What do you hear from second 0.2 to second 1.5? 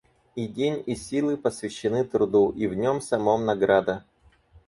И день и силы